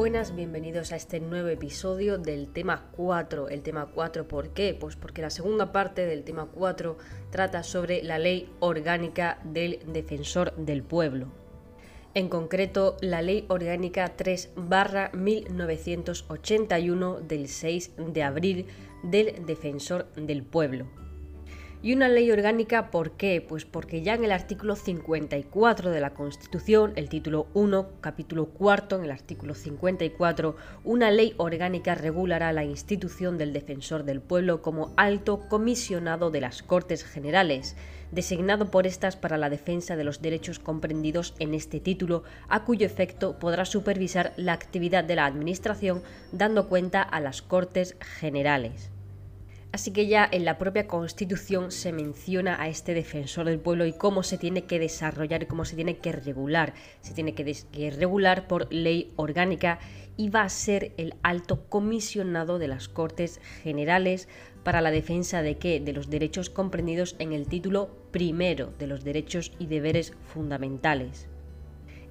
[0.00, 3.50] Buenas, bienvenidos a este nuevo episodio del tema 4.
[3.50, 4.72] El tema 4, ¿por qué?
[4.72, 6.96] Pues porque la segunda parte del tema 4
[7.28, 11.26] trata sobre la ley orgánica del defensor del pueblo.
[12.14, 18.68] En concreto, la ley orgánica 3 barra 1981 del 6 de abril
[19.02, 20.99] del defensor del pueblo.
[21.82, 23.40] Y una ley orgánica, ¿por qué?
[23.40, 28.98] Pues porque ya en el artículo 54 de la Constitución, el título 1, capítulo 4,
[28.98, 34.92] en el artículo 54, una ley orgánica regulará la institución del defensor del pueblo como
[34.98, 37.76] alto comisionado de las Cortes Generales,
[38.12, 42.84] designado por estas para la defensa de los derechos comprendidos en este título, a cuyo
[42.84, 48.90] efecto podrá supervisar la actividad de la Administración dando cuenta a las Cortes Generales.
[49.72, 53.92] Así que ya en la propia Constitución se menciona a este defensor del pueblo y
[53.92, 56.74] cómo se tiene que desarrollar y cómo se tiene que regular.
[57.02, 59.78] Se tiene que, regular por ley orgánica
[60.16, 64.28] y va a ser el alto comisionado de las Cortes Generales
[64.64, 65.78] para la defensa de qué?
[65.78, 71.29] De los derechos comprendidos en el título primero de los derechos y deberes fundamentales.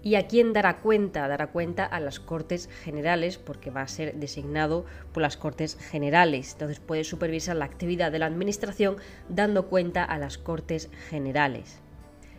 [0.01, 1.27] ¿Y a quién dará cuenta?
[1.27, 6.53] Dará cuenta a las Cortes Generales porque va a ser designado por las Cortes Generales.
[6.53, 8.95] Entonces puede supervisar la actividad de la Administración
[9.27, 11.81] dando cuenta a las Cortes Generales.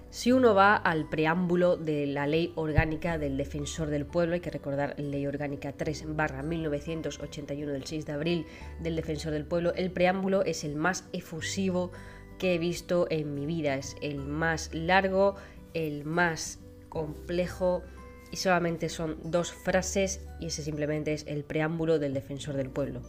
[0.09, 4.51] Si uno va al preámbulo de la Ley Orgánica del Defensor del Pueblo, hay que
[4.51, 8.47] recordar Ley Orgánica 3 barra 1981 del 6 de abril
[8.81, 11.93] del Defensor del Pueblo, el preámbulo es el más efusivo
[12.39, 15.37] que he visto en mi vida, es el más largo,
[15.75, 16.59] el más
[16.91, 17.83] complejo
[18.31, 23.01] y solamente son dos frases y ese simplemente es el preámbulo del defensor del pueblo.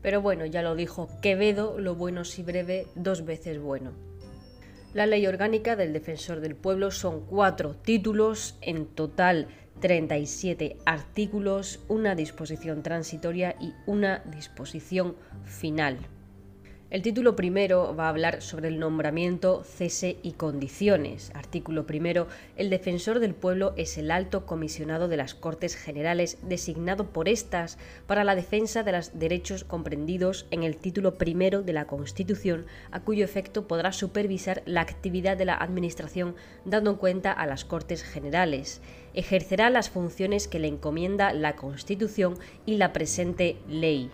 [0.00, 3.90] Pero bueno, ya lo dijo Quevedo, lo bueno si breve, dos veces bueno.
[4.94, 9.48] La ley orgánica del defensor del pueblo son cuatro títulos, en total
[9.80, 15.98] 37 artículos, una disposición transitoria y una disposición final.
[16.90, 21.30] El título primero va a hablar sobre el nombramiento, cese y condiciones.
[21.34, 22.28] Artículo primero.
[22.56, 27.76] El defensor del pueblo es el alto comisionado de las Cortes Generales designado por estas
[28.06, 33.00] para la defensa de los derechos comprendidos en el título primero de la Constitución, a
[33.00, 38.02] cuyo efecto podrá supervisar la actividad de la Administración dando en cuenta a las Cortes
[38.02, 38.80] Generales.
[39.12, 44.10] Ejercerá las funciones que le encomienda la Constitución y la presente ley.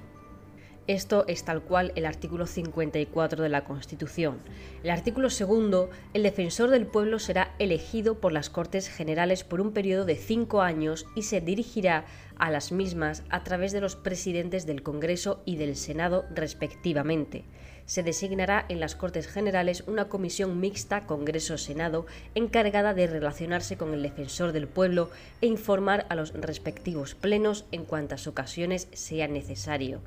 [0.87, 4.41] Esto es tal cual el artículo 54 de la Constitución.
[4.83, 9.73] El artículo segundo, el defensor del pueblo será elegido por las Cortes Generales por un
[9.73, 12.05] periodo de cinco años y se dirigirá
[12.37, 17.47] a las mismas a través de los presidentes del Congreso y del Senado respectivamente.
[17.87, 24.03] Se designará en las Cortes Generales una comisión mixta Congreso-Senado encargada de relacionarse con el
[24.03, 30.03] defensor del pueblo e informar a los respectivos plenos en cuantas ocasiones sea necesario.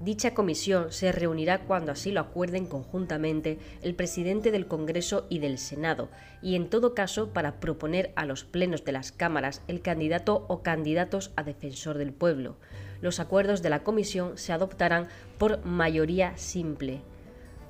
[0.00, 5.56] Dicha comisión se reunirá cuando así lo acuerden conjuntamente el presidente del Congreso y del
[5.56, 6.08] Senado,
[6.42, 10.62] y en todo caso para proponer a los plenos de las cámaras el candidato o
[10.62, 12.56] candidatos a defensor del pueblo.
[13.02, 17.00] Los acuerdos de la comisión se adoptarán por mayoría simple.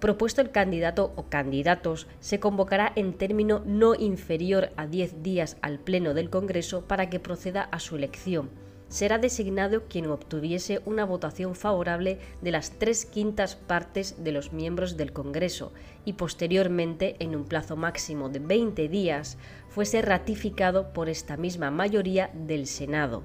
[0.00, 5.78] Propuesto el candidato o candidatos, se convocará en término no inferior a 10 días al
[5.78, 8.63] Pleno del Congreso para que proceda a su elección
[8.94, 14.96] será designado quien obtuviese una votación favorable de las tres quintas partes de los miembros
[14.96, 15.72] del Congreso
[16.04, 19.36] y posteriormente, en un plazo máximo de 20 días,
[19.68, 23.24] fuese ratificado por esta misma mayoría del Senado.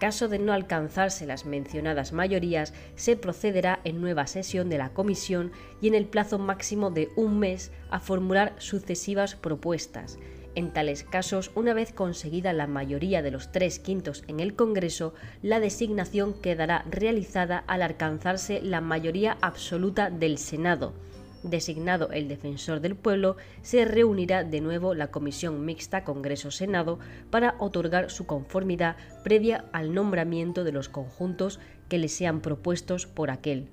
[0.00, 5.52] Caso de no alcanzarse las mencionadas mayorías, se procederá en nueva sesión de la Comisión
[5.82, 10.18] y en el plazo máximo de un mes a formular sucesivas propuestas
[10.54, 15.14] en tales casos, una vez conseguida la mayoría de los tres quintos en el Congreso,
[15.42, 20.92] la designación quedará realizada al alcanzarse la mayoría absoluta del Senado.
[21.42, 28.10] Designado el defensor del pueblo, se reunirá de nuevo la Comisión Mixta Congreso-Senado para otorgar
[28.10, 33.68] su conformidad previa al nombramiento de los conjuntos que le sean propuestos por aquel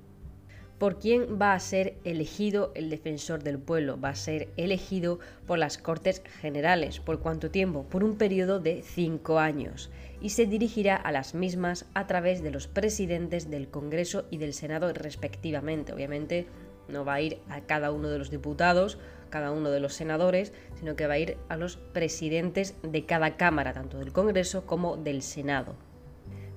[0.79, 3.99] por quién va a ser elegido el defensor del pueblo.
[3.99, 7.01] Va a ser elegido por las Cortes Generales.
[7.01, 7.83] ¿Por cuánto tiempo?
[7.83, 9.91] Por un periodo de cinco años.
[10.21, 14.53] Y se dirigirá a las mismas a través de los presidentes del Congreso y del
[14.53, 15.93] Senado respectivamente.
[15.93, 16.47] Obviamente
[16.87, 18.97] no va a ir a cada uno de los diputados,
[19.29, 23.35] cada uno de los senadores, sino que va a ir a los presidentes de cada
[23.35, 25.75] Cámara, tanto del Congreso como del Senado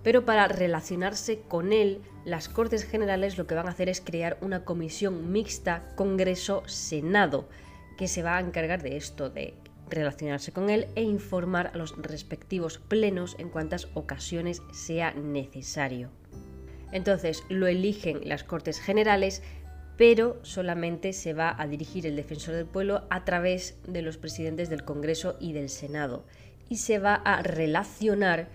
[0.02, 4.38] pero para relacionarse con él, las Cortes Generales lo que van a hacer es crear
[4.40, 7.48] una comisión mixta Congreso-Senado,
[7.96, 9.54] que se va a encargar de esto, de
[9.88, 16.10] relacionarse con él e informar a los respectivos plenos en cuantas ocasiones sea necesario.
[16.92, 19.42] Entonces lo eligen las Cortes Generales,
[19.96, 24.68] pero solamente se va a dirigir el defensor del pueblo a través de los presidentes
[24.68, 26.24] del Congreso y del Senado
[26.68, 28.48] y se va a relacionar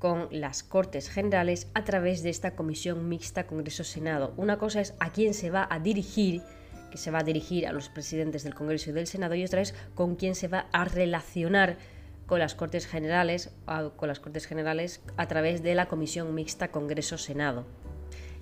[0.00, 4.32] con las Cortes Generales a través de esta comisión mixta Congreso-Senado.
[4.38, 6.42] Una cosa es a quién se va a dirigir,
[6.90, 9.60] que se va a dirigir a los presidentes del Congreso y del Senado, y otra
[9.60, 11.76] es con quién se va a relacionar
[12.26, 13.50] con las Cortes Generales,
[13.96, 17.66] con las Cortes Generales a través de la comisión mixta Congreso-Senado.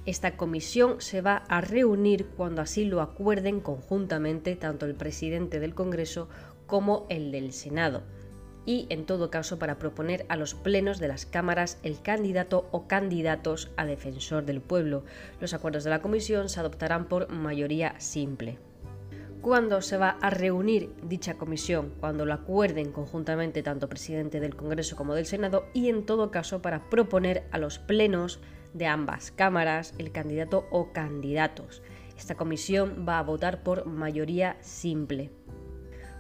[0.07, 5.75] Esta comisión se va a reunir cuando así lo acuerden conjuntamente tanto el presidente del
[5.75, 6.29] Congreso
[6.67, 8.05] como el del Senado
[8.69, 12.87] y, en todo caso, para proponer a los plenos de las cámaras el candidato o
[12.87, 15.05] candidatos a defensor del pueblo.
[15.41, 18.59] Los acuerdos de la comisión se adoptarán por mayoría simple.
[19.41, 21.95] ¿Cuándo se va a reunir dicha comisión?
[21.99, 26.61] Cuando lo acuerden conjuntamente tanto presidente del Congreso como del Senado y en todo caso
[26.61, 28.39] para proponer a los plenos
[28.75, 31.81] de ambas cámaras el candidato o candidatos.
[32.19, 35.31] Esta comisión va a votar por mayoría simple.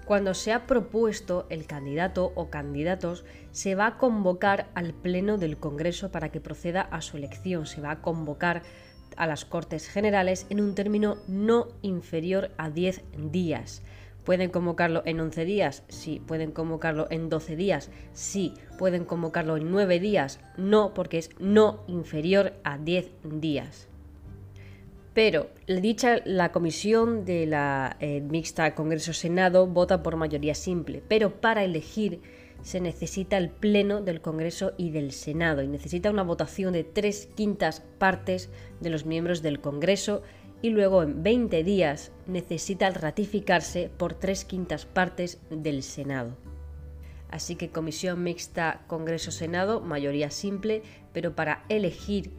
[0.08, 5.58] Cuando se ha propuesto el candidato o candidatos, se va a convocar al Pleno del
[5.58, 7.66] Congreso para que proceda a su elección.
[7.66, 8.62] Se va a convocar
[9.18, 13.82] a las Cortes Generales en un término no inferior a 10 días.
[14.24, 15.84] ¿Pueden convocarlo en 11 días?
[15.88, 16.22] Sí.
[16.26, 17.90] ¿Pueden convocarlo en 12 días?
[18.14, 18.54] Sí.
[18.78, 20.40] ¿Pueden convocarlo en 9 días?
[20.56, 23.87] No, porque es no inferior a 10 días.
[25.18, 31.64] Pero dicha la comisión de la eh, mixta Congreso-Senado vota por mayoría simple, pero para
[31.64, 32.20] elegir
[32.62, 37.28] se necesita el pleno del Congreso y del Senado y necesita una votación de tres
[37.34, 38.48] quintas partes
[38.78, 40.22] de los miembros del Congreso
[40.62, 46.36] y luego en 20 días necesita ratificarse por tres quintas partes del Senado.
[47.28, 52.30] Así que comisión mixta Congreso-Senado, mayoría simple, pero para elegir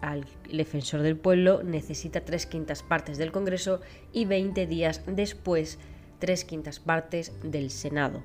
[0.00, 3.80] al defensor del pueblo necesita tres quintas partes del Congreso
[4.12, 5.78] y 20 días después
[6.18, 8.22] tres quintas partes del Senado.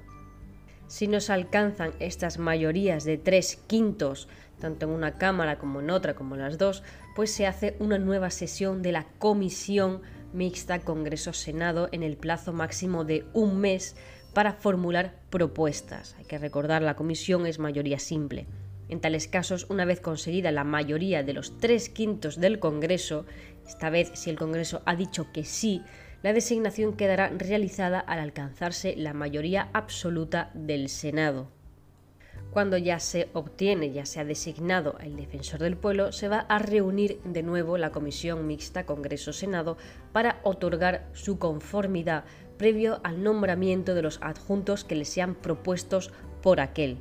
[0.88, 4.28] Si no se alcanzan estas mayorías de tres quintos,
[4.60, 6.84] tanto en una Cámara como en otra, como en las dos,
[7.16, 10.02] pues se hace una nueva sesión de la Comisión
[10.34, 13.96] Mixta Congreso-Senado en el plazo máximo de un mes
[14.34, 16.16] para formular propuestas.
[16.18, 18.48] Hay que recordar, la comisión es mayoría simple.
[18.92, 23.26] En tales casos, una vez conseguida la mayoría de los tres quintos del Congreso,
[23.66, 25.82] esta vez si el Congreso ha dicho que sí,
[26.24, 31.48] la designación quedará realizada al alcanzarse la mayoría absoluta del Senado.
[32.52, 36.60] Cuando ya se obtiene, ya se ha designado el defensor del pueblo, se va a
[36.60, 39.78] reunir de nuevo la comisión mixta Congreso-Senado
[40.12, 42.26] para otorgar su conformidad
[42.58, 46.12] previo al nombramiento de los adjuntos que le sean propuestos
[46.42, 46.98] por aquel.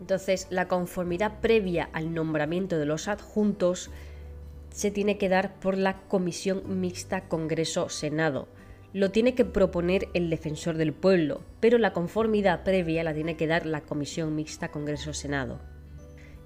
[0.00, 3.90] Entonces, la conformidad previa al nombramiento de los adjuntos
[4.70, 8.48] se tiene que dar por la Comisión Mixta Congreso-Senado.
[8.92, 13.46] Lo tiene que proponer el defensor del pueblo, pero la conformidad previa la tiene que
[13.46, 15.60] dar la Comisión Mixta Congreso-Senado.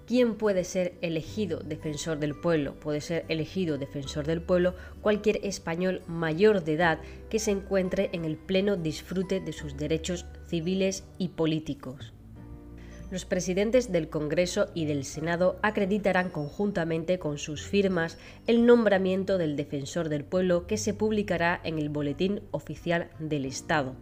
[0.06, 2.74] ¿Quién puede ser elegido defensor del pueblo?
[2.74, 6.98] Puede ser elegido defensor del pueblo cualquier español mayor de edad
[7.30, 12.13] que se encuentre en el pleno disfrute de sus derechos civiles y políticos
[13.14, 19.54] los presidentes del Congreso y del Senado acreditarán conjuntamente con sus firmas el nombramiento del
[19.54, 23.94] defensor del pueblo que se publicará en el Boletín Oficial del Estado.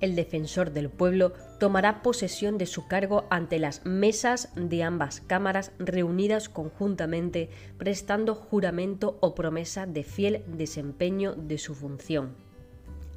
[0.00, 5.70] El defensor del pueblo tomará posesión de su cargo ante las mesas de ambas cámaras
[5.78, 12.45] reunidas conjuntamente, prestando juramento o promesa de fiel desempeño de su función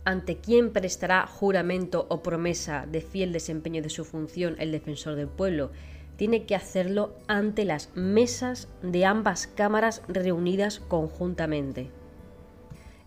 [0.06, 5.28] ante quién prestará juramento o promesa de fiel desempeño de su función el defensor del
[5.28, 5.72] pueblo,
[6.16, 11.92] tiene que hacerlo ante las mesas de ambas cámaras reunidas conjuntamente.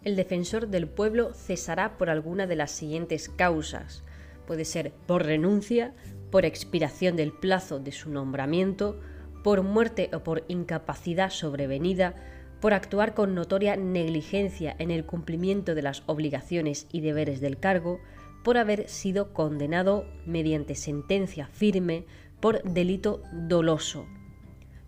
[0.02, 4.02] El defensor del pueblo cesará por alguna de las siguientes causas.
[4.46, 5.94] Puede ser por renuncia,
[6.30, 8.98] por expiración del plazo de su nombramiento,
[9.44, 12.14] por muerte o por incapacidad sobrevenida,
[12.62, 17.98] por actuar con notoria negligencia en el cumplimiento de las obligaciones y deberes del cargo,
[18.44, 22.06] por haber sido condenado mediante sentencia firme
[22.38, 24.06] por delito doloso.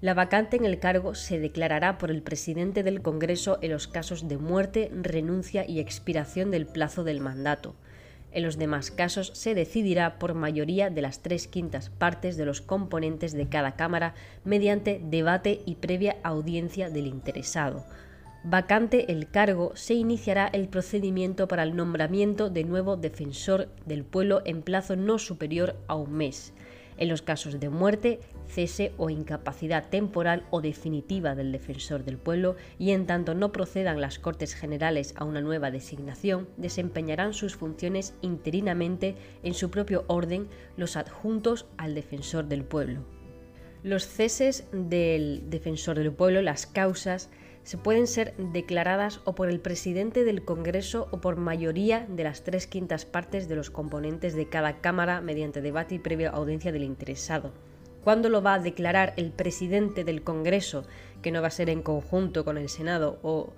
[0.00, 4.28] La vacante en el cargo se declarará por el presidente del Congreso en los casos
[4.28, 7.74] de muerte, renuncia y expiración del plazo del mandato.
[8.34, 12.60] En los demás casos se decidirá por mayoría de las tres quintas partes de los
[12.60, 14.14] componentes de cada Cámara
[14.44, 17.84] mediante debate y previa audiencia del interesado.
[18.42, 24.42] Vacante el cargo, se iniciará el procedimiento para el nombramiento de nuevo defensor del pueblo
[24.44, 26.52] en plazo no superior a un mes.
[26.96, 32.56] En los casos de muerte, cese o incapacidad temporal o definitiva del defensor del pueblo
[32.78, 38.14] y en tanto no procedan las Cortes Generales a una nueva designación, desempeñarán sus funciones
[38.22, 43.04] interinamente en su propio orden los adjuntos al defensor del pueblo.
[43.82, 47.28] Los ceses del defensor del pueblo, las causas,
[47.64, 52.44] se pueden ser declaradas o por el presidente del Congreso o por mayoría de las
[52.44, 56.84] tres quintas partes de los componentes de cada Cámara mediante debate y previa audiencia del
[56.84, 57.52] interesado.
[58.04, 60.84] ¿Cuándo lo va a declarar el presidente del Congreso,
[61.22, 63.54] que no va a ser en conjunto con el Senado o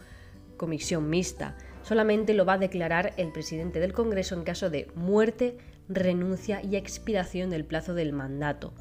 [0.57, 1.57] comisión mixta?
[1.83, 5.59] Solamente lo va a declarar el presidente del Congreso en caso de muerte,
[5.89, 8.73] renuncia y expiración del plazo del mandato.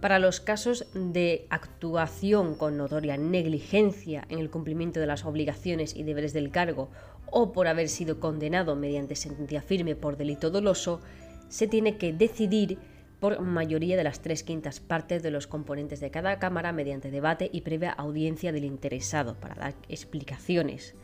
[0.00, 6.04] Para los casos de actuación con notoria negligencia en el cumplimiento de las obligaciones y
[6.04, 6.88] deberes del cargo
[7.26, 11.00] o por haber sido condenado mediante sentencia firme por delito doloso,
[11.48, 12.78] se tiene que decidir
[13.18, 17.50] por mayoría de las tres quintas partes de los componentes de cada Cámara mediante debate
[17.52, 20.94] y previa audiencia del interesado para dar explicaciones.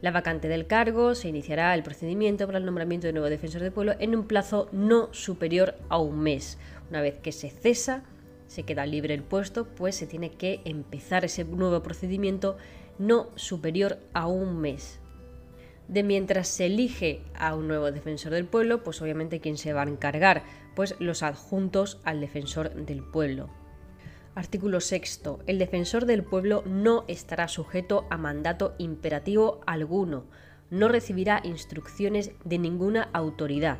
[0.00, 3.72] La vacante del cargo se iniciará el procedimiento para el nombramiento de nuevo defensor del
[3.72, 6.56] pueblo en un plazo no superior a un mes,
[6.88, 8.04] una vez que se cesa
[8.48, 12.56] se queda libre el puesto, pues se tiene que empezar ese nuevo procedimiento
[12.98, 14.98] no superior a un mes.
[15.86, 19.82] De mientras se elige a un nuevo defensor del pueblo, pues obviamente quién se va
[19.82, 20.42] a encargar,
[20.74, 23.48] pues los adjuntos al defensor del pueblo.
[24.34, 25.22] Artículo 6.
[25.46, 30.24] El defensor del pueblo no estará sujeto a mandato imperativo alguno,
[30.70, 33.78] no recibirá instrucciones de ninguna autoridad,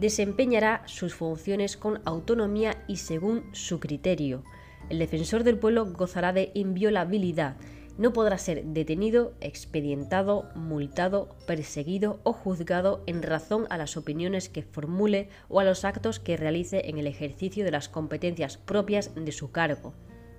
[0.00, 4.42] desempeñará sus funciones con autonomía y según su criterio.
[4.88, 7.56] El defensor del pueblo gozará de inviolabilidad.
[7.98, 14.62] No podrá ser detenido, expedientado, multado, perseguido o juzgado en razón a las opiniones que
[14.62, 19.32] formule o a los actos que realice en el ejercicio de las competencias propias de
[19.32, 19.92] su cargo.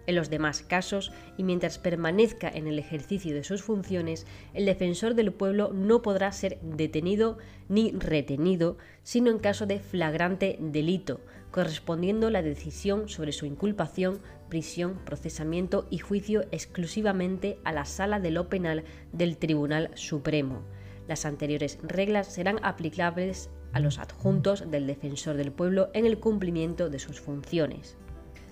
[0.07, 5.13] En los demás casos, y mientras permanezca en el ejercicio de sus funciones, el defensor
[5.13, 7.37] del pueblo no podrá ser detenido
[7.69, 14.99] ni retenido, sino en caso de flagrante delito, correspondiendo la decisión sobre su inculpación, prisión,
[15.05, 20.63] procesamiento y juicio exclusivamente a la sala de lo penal del Tribunal Supremo.
[21.07, 26.89] Las anteriores reglas serán aplicables a los adjuntos del defensor del pueblo en el cumplimiento
[26.89, 27.97] de sus funciones.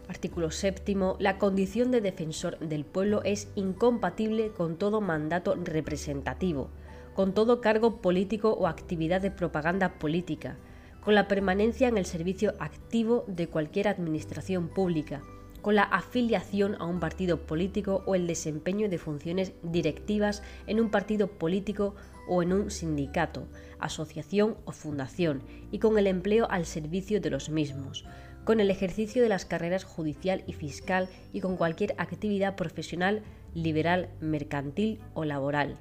[0.09, 1.17] Artículo séptimo.
[1.19, 6.71] La condición de defensor del pueblo es incompatible con todo mandato representativo,
[7.13, 10.57] con todo cargo político o actividad de propaganda política,
[11.01, 15.21] con la permanencia en el servicio activo de cualquier administración pública,
[15.61, 20.89] con la afiliación a un partido político o el desempeño de funciones directivas en un
[20.89, 21.93] partido político
[22.27, 23.47] o en un sindicato,
[23.77, 28.05] asociación o fundación, y con el empleo al servicio de los mismos
[28.49, 33.21] con el ejercicio de las carreras judicial y fiscal y con cualquier actividad profesional,
[33.53, 35.77] liberal, mercantil o laboral.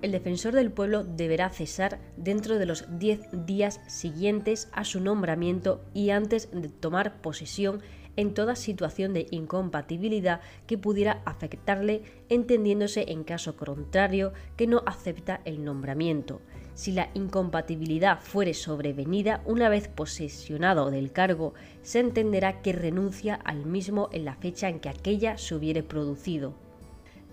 [0.00, 5.84] El defensor del pueblo deberá cesar dentro de los 10 días siguientes a su nombramiento
[5.92, 7.82] y antes de tomar posesión
[8.16, 15.42] en toda situación de incompatibilidad que pudiera afectarle, entendiéndose en caso contrario que no acepta
[15.44, 16.40] el nombramiento.
[16.80, 23.66] Si la incompatibilidad fuere sobrevenida una vez posesionado del cargo, se entenderá que renuncia al
[23.66, 26.54] mismo en la fecha en que aquella se hubiere producido.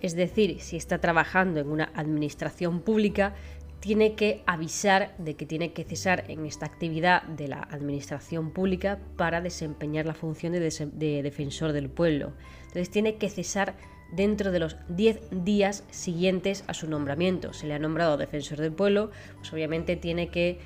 [0.02, 3.36] Es decir, si está trabajando en una administración pública,
[3.80, 8.98] tiene que avisar de que tiene que cesar en esta actividad de la administración pública
[9.16, 12.34] para desempeñar la función de, de defensor del pueblo.
[12.66, 13.76] Entonces tiene que cesar
[14.12, 17.52] dentro de los 10 días siguientes a su nombramiento.
[17.52, 20.58] Se le ha nombrado defensor del pueblo, pues obviamente tiene que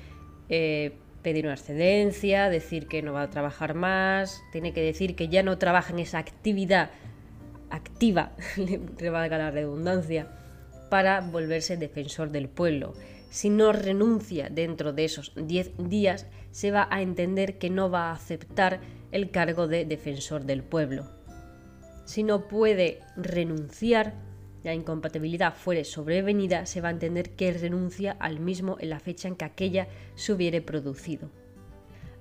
[0.49, 5.29] eh, pedir una excedencia, decir que no va a trabajar más, tiene que decir que
[5.29, 6.91] ya no trabaja en esa actividad
[7.69, 8.33] activa,
[8.99, 10.27] le valga la redundancia,
[10.89, 12.93] para volverse defensor del pueblo.
[13.29, 18.09] Si no renuncia dentro de esos 10 días, se va a entender que no va
[18.09, 18.79] a aceptar
[19.11, 21.22] el cargo de defensor del pueblo
[22.05, 24.13] si no puede renunciar,
[24.63, 29.27] la incompatibilidad fuere sobrevenida, se va a entender que renuncia al mismo en la fecha
[29.27, 31.29] en que aquella se hubiere producido.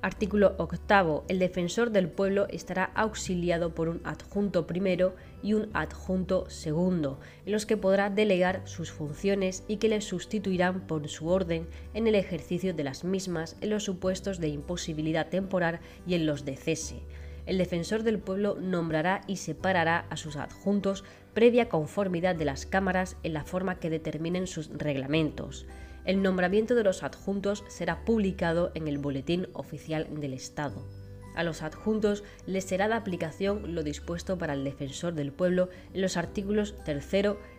[0.03, 1.25] Artículo octavo.
[1.29, 7.53] El defensor del pueblo estará auxiliado por un adjunto primero y un adjunto segundo, en
[7.53, 12.17] los que podrá delegar sus funciones y que le sustituirán por su orden en el
[12.17, 17.03] ejercicio de las mismas en los supuestos de imposibilidad temporal y en los de cese
[17.47, 23.17] el defensor del pueblo nombrará y separará a sus adjuntos previa conformidad de las cámaras
[23.23, 25.67] en la forma que determinen sus reglamentos.
[26.05, 30.87] El nombramiento de los adjuntos será publicado en el Boletín Oficial del Estado.
[31.35, 36.03] A los adjuntos les será de aplicación lo dispuesto para el defensor del pueblo en
[36.03, 37.05] los artículos 3,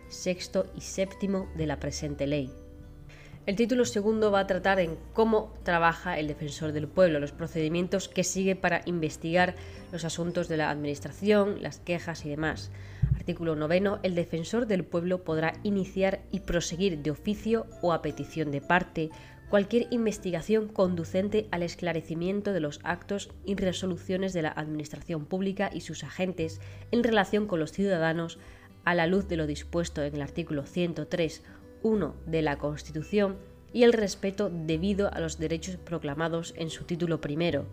[0.08, 1.16] 6 y 7
[1.56, 2.63] de la presente ley.
[3.46, 8.08] El título segundo va a tratar en cómo trabaja el defensor del pueblo, los procedimientos
[8.08, 9.54] que sigue para investigar
[9.92, 12.70] los asuntos de la administración, las quejas y demás.
[13.14, 14.00] Artículo noveno.
[14.02, 19.10] El defensor del pueblo podrá iniciar y proseguir de oficio o a petición de parte
[19.50, 25.82] cualquier investigación conducente al esclarecimiento de los actos y resoluciones de la Administración Pública y
[25.82, 28.38] sus agentes en relación con los ciudadanos
[28.86, 31.42] a la luz de lo dispuesto en el artículo 103
[31.84, 33.36] 1 de la Constitución
[33.72, 37.66] y el respeto debido a los derechos proclamados en su título primero.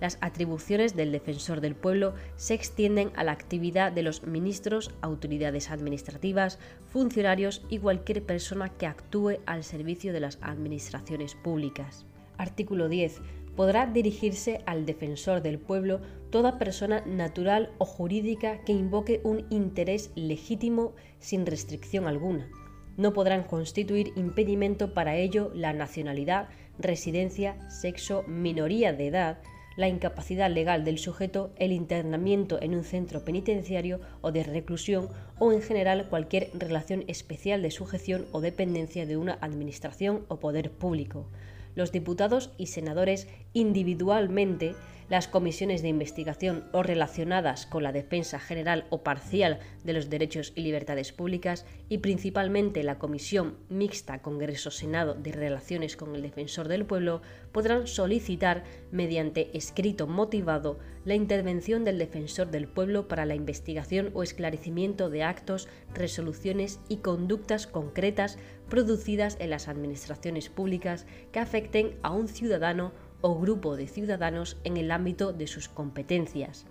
[0.00, 5.70] Las atribuciones del defensor del pueblo se extienden a la actividad de los ministros, autoridades
[5.70, 6.58] administrativas,
[6.90, 12.04] funcionarios y cualquier persona que actúe al servicio de las administraciones públicas.
[12.36, 13.22] Artículo 10.
[13.56, 20.10] Podrá dirigirse al defensor del pueblo toda persona natural o jurídica que invoque un interés
[20.16, 22.50] legítimo sin restricción alguna
[22.96, 26.48] no podrán constituir impedimento para ello la nacionalidad,
[26.78, 29.38] residencia, sexo, minoría de edad,
[29.76, 35.08] la incapacidad legal del sujeto, el internamiento en un centro penitenciario o de reclusión
[35.38, 40.70] o en general cualquier relación especial de sujeción o dependencia de una administración o poder
[40.70, 41.26] público.
[41.74, 44.74] Los diputados y senadores individualmente
[45.08, 50.52] las comisiones de investigación o relacionadas con la defensa general o parcial de los derechos
[50.54, 56.86] y libertades públicas y principalmente la Comisión Mixta Congreso-Senado de Relaciones con el Defensor del
[56.86, 57.20] Pueblo
[57.52, 64.22] podrán solicitar, mediante escrito motivado, la intervención del Defensor del Pueblo para la investigación o
[64.22, 68.38] esclarecimiento de actos, resoluciones y conductas concretas
[68.68, 74.76] producidas en las administraciones públicas que afecten a un ciudadano o grupo de ciudadanos en
[74.76, 76.66] el ámbito de sus competencias.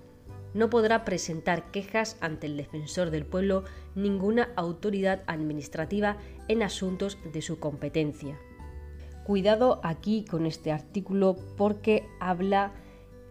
[0.54, 3.64] No podrá presentar quejas ante el defensor del pueblo
[3.96, 8.38] ninguna autoridad administrativa en asuntos de su competencia.
[9.24, 12.74] Cuidado aquí con este artículo porque habla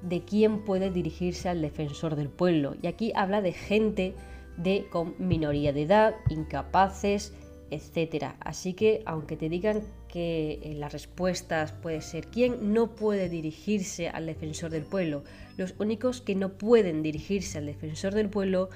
[0.03, 4.15] de quién puede dirigirse al defensor del pueblo y aquí habla de gente
[4.57, 7.33] de con minoría de edad, incapaces,
[7.73, 8.37] etcétera.
[8.41, 14.09] Así que aunque te digan que eh, las respuestas puede ser quién no puede dirigirse
[14.09, 15.25] al defensor del pueblo,
[15.57, 18.69] los únicos que no pueden dirigirse al defensor del pueblo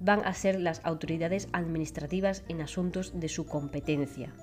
[0.00, 4.34] van a ser las autoridades administrativas en asuntos de su competencia.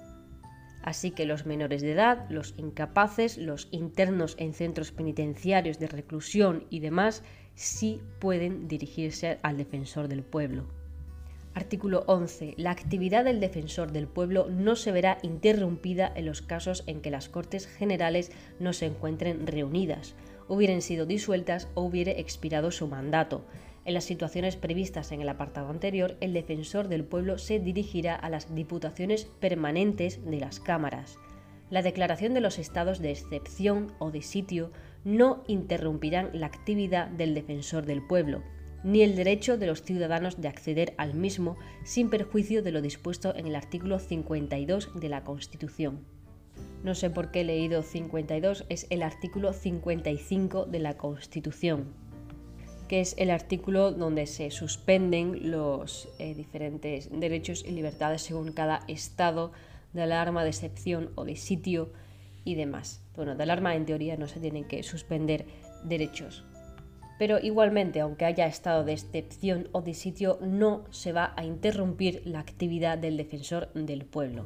[0.82, 6.66] Así que los menores de edad, los incapaces, los internos en centros penitenciarios de reclusión
[6.70, 7.24] y demás
[7.56, 10.79] sí pueden dirigirse al defensor del pueblo.
[11.56, 12.54] Artículo 11.
[12.58, 17.10] La actividad del defensor del pueblo no se verá interrumpida en los casos en que
[17.10, 20.14] las Cortes Generales no se encuentren reunidas,
[20.48, 23.46] hubieran sido disueltas o hubiere expirado su mandato.
[23.84, 28.30] En las situaciones previstas en el apartado anterior, el defensor del pueblo se dirigirá a
[28.30, 31.18] las diputaciones permanentes de las cámaras.
[31.72, 34.72] La declaración de los estados de excepción o de sitio
[35.04, 38.44] no interrumpirán la actividad del defensor del pueblo
[38.84, 43.36] ni el derecho de los ciudadanos de acceder al mismo sin perjuicio de lo dispuesto
[43.36, 46.06] en el artículo 52 de la Constitución.
[46.84, 51.94] No sé por qué he leído 52, es el artículo 55 de la Constitución,
[52.88, 58.84] que es el artículo donde se suspenden los eh, diferentes derechos y libertades según cada
[58.88, 59.52] estado
[59.94, 61.92] de alarma, de excepción o de sitio
[62.46, 63.02] y demás.
[63.16, 65.46] Bueno, de alarma en teoría no se tienen que suspender
[65.84, 66.46] derechos,
[67.20, 72.24] pero igualmente, aunque haya estado de excepción o de sitio, no se va a interrumpir
[72.26, 74.46] la actividad del defensor del pueblo.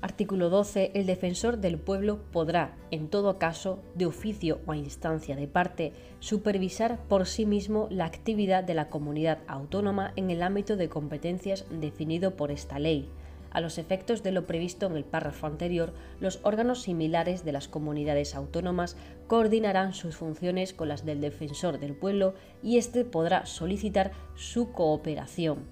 [0.00, 0.92] Artículo 12.
[0.94, 5.92] El defensor del pueblo podrá, en todo caso, de oficio o a instancia de parte,
[6.20, 11.64] supervisar por sí mismo la actividad de la comunidad autónoma en el ámbito de competencias
[11.70, 13.08] definido por esta ley,
[13.50, 17.68] a los efectos de lo previsto en el párrafo anterior, los órganos similares de las
[17.68, 24.12] comunidades autónomas coordinarán sus funciones con las del defensor del pueblo y éste podrá solicitar
[24.34, 25.66] su cooperación.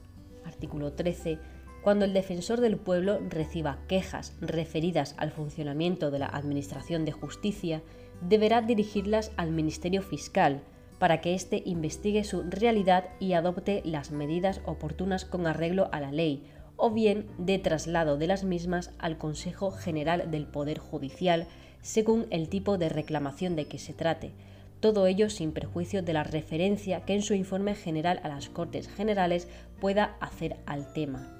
[0.44, 1.38] Artículo 13.
[1.82, 7.82] Cuando el defensor del pueblo reciba quejas referidas al funcionamiento de la Administración de Justicia,
[8.20, 10.62] deberá dirigirlas al Ministerio Fiscal,
[10.98, 16.10] para que éste investigue su realidad y adopte las medidas oportunas con arreglo a la
[16.10, 16.42] ley,
[16.76, 21.46] o bien de traslado de las mismas al Consejo General del Poder Judicial,
[21.80, 24.32] según el tipo de reclamación de que se trate,
[24.80, 28.88] todo ello sin perjuicio de la referencia que en su informe general a las Cortes
[28.88, 29.48] Generales
[29.80, 31.32] pueda hacer al tema.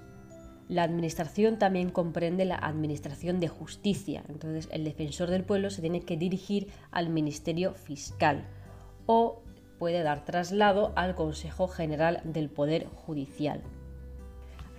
[0.68, 6.01] La Administración también comprende la Administración de Justicia, entonces el defensor del pueblo se tiene
[6.01, 8.44] que dirigir al Ministerio Fiscal
[9.07, 9.42] o
[9.79, 13.62] puede dar traslado al Consejo General del Poder Judicial.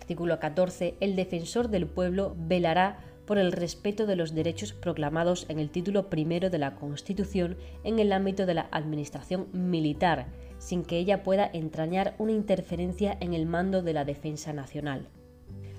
[0.08, 0.96] Artículo 14.
[1.02, 6.10] El defensor del pueblo velará por el respeto de los derechos proclamados en el título
[6.10, 10.28] primero de la Constitución en el ámbito de la administración militar,
[10.60, 15.10] sin que ella pueda entrañar una interferencia en el mando de la defensa nacional.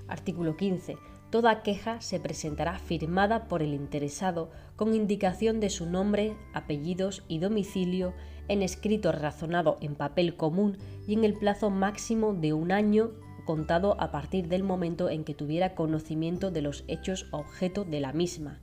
[0.07, 0.97] Artículo 15.
[1.31, 7.39] Toda queja se presentará firmada por el interesado con indicación de su nombre, apellidos y
[7.39, 8.13] domicilio
[8.47, 13.09] en escrito razonado en papel común y en el plazo máximo de un año
[13.49, 18.13] contado a partir del momento en que tuviera conocimiento de los hechos objeto de la
[18.13, 18.59] misma.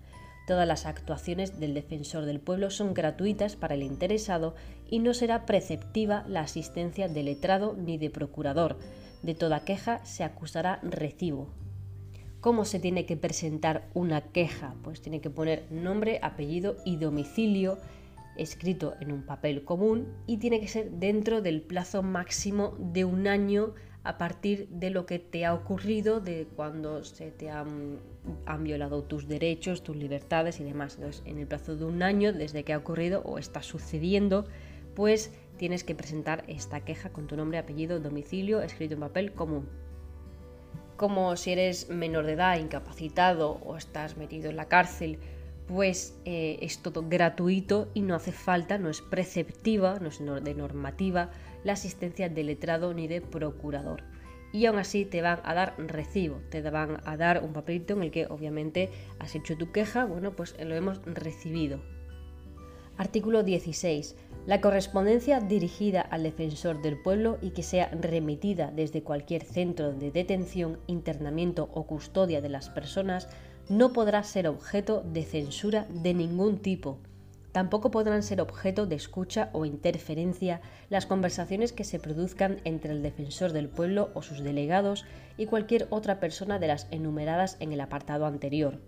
[0.46, 4.55] Todas las actuaciones del defensor del pueblo son gratuitas para el interesado
[4.88, 8.79] y no será preceptiva la asistencia de letrado ni de procurador.
[9.25, 11.49] De toda queja se acusará recibo.
[12.40, 14.77] ¿Cómo se tiene que presentar una queja?
[14.85, 17.79] Pues tiene que poner nombre, apellido y domicilio
[18.37, 23.27] escrito en un papel común y tiene que ser dentro del plazo máximo de un
[23.27, 23.75] año
[24.07, 27.99] a partir de lo que te ha ocurrido, de cuando se te han,
[28.61, 30.95] violado tus derechos, tus libertades y demás.
[30.95, 34.47] Entonces, en el plazo de un año desde que ha ocurrido o está sucediendo,
[34.95, 39.69] pues tienes que presentar esta queja con tu nombre, apellido, domicilio, escrito en papel común.
[40.97, 45.19] Como si eres menor de edad, incapacitado o estás metido en la cárcel,
[45.66, 50.55] pues eh, es todo gratuito y no hace falta, no es preceptiva, no es de
[50.55, 51.33] normativa
[51.67, 54.05] la asistencia de letrado ni de procurador.
[54.53, 58.05] Y aún así te van a dar recibo, te van a dar un papelito en
[58.05, 61.81] el que obviamente has hecho tu queja, bueno, pues lo hemos recibido.
[62.97, 64.15] Artículo 16.
[64.47, 70.13] La correspondencia dirigida al defensor del pueblo y que sea remitida desde cualquier centro de
[70.13, 73.29] detención, internamiento o custodia de las personas
[73.69, 77.01] no podrá ser objeto de censura de ningún tipo.
[77.57, 83.03] Tampoco podrán ser objeto de escucha o interferencia las conversaciones que se produzcan entre el
[83.03, 85.07] defensor del pueblo o sus delegados
[85.38, 88.79] y cualquier otra persona de las enumeradas en el apartado anterior.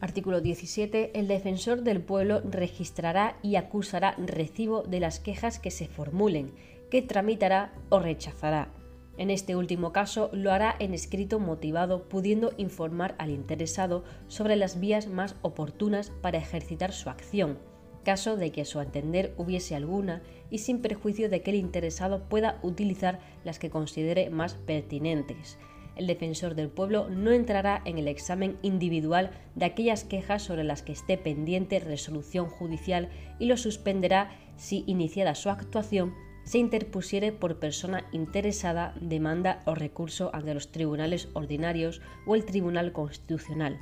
[0.00, 1.16] Artículo 17.
[1.16, 6.52] El defensor del pueblo registrará y acusará recibo de las quejas que se formulen,
[6.90, 8.72] que tramitará o rechazará
[9.20, 14.80] en este último caso lo hará en escrito motivado, pudiendo informar al interesado sobre las
[14.80, 17.58] vías más oportunas para ejercitar su acción,
[18.02, 22.30] caso de que a su entender hubiese alguna y sin perjuicio de que el interesado
[22.30, 25.58] pueda utilizar las que considere más pertinentes.
[25.96, 30.80] El defensor del pueblo no entrará en el examen individual de aquellas quejas sobre las
[30.80, 37.58] que esté pendiente resolución judicial y lo suspenderá si, iniciada su actuación, se interpusiere por
[37.58, 43.78] persona interesada demanda o recurso ante los tribunales ordinarios o el Tribunal Constitucional.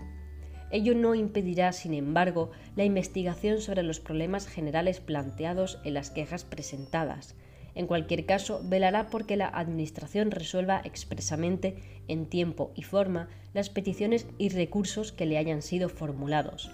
[0.71, 6.44] Ello no impedirá, sin embargo, la investigación sobre los problemas generales planteados en las quejas
[6.44, 7.37] presentadas.
[7.75, 14.27] En cualquier caso, velará porque la Administración resuelva expresamente, en tiempo y forma, las peticiones
[14.37, 16.71] y recursos que le hayan sido formulados.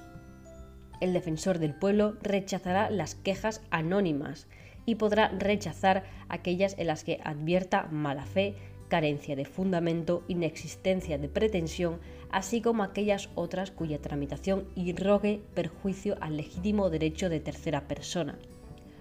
[1.01, 4.49] El defensor del pueblo rechazará las quejas anónimas,
[4.87, 8.55] y podrá rechazar aquellas en las que advierta mala fe,
[8.89, 11.99] carencia de fundamento, inexistencia de pretensión,
[12.31, 18.39] así como aquellas otras cuya tramitación irrogue perjuicio al legítimo derecho de tercera persona.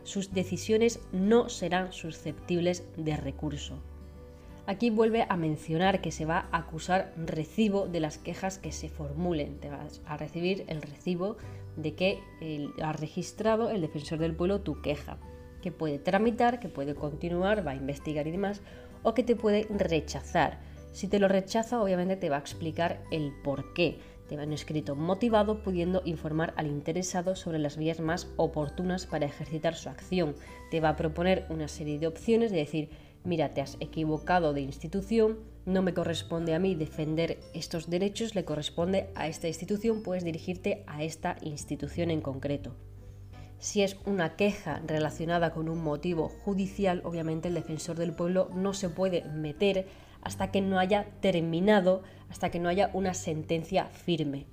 [0.03, 3.81] Sus decisiones no serán susceptibles de recurso.
[4.65, 8.87] Aquí vuelve a mencionar que se va a acusar recibo de las quejas que se
[8.87, 9.59] formulen.
[9.59, 11.35] Te vas a recibir el recibo
[11.75, 12.19] de que
[12.81, 15.17] ha registrado el defensor del pueblo tu queja
[15.63, 18.61] que puede tramitar, que puede continuar, va a investigar y demás,
[19.01, 20.59] o que te puede rechazar.
[20.91, 23.97] Si te lo rechaza, obviamente te va a explicar el por qué.
[24.27, 29.25] Te va un escrito motivado pudiendo informar al interesado sobre las vías más oportunas para
[29.25, 30.35] ejercitar su acción.
[30.69, 32.89] Te va a proponer una serie de opciones de decir,
[33.23, 38.43] mira, te has equivocado de institución, no me corresponde a mí defender estos derechos, le
[38.43, 42.75] corresponde a esta institución, puedes dirigirte a esta institución en concreto.
[43.63, 48.73] Si es una queja relacionada con un motivo judicial, obviamente el defensor del pueblo no
[48.73, 49.87] se puede meter
[50.21, 54.47] hasta que no haya terminado, hasta que no haya una sentencia firme.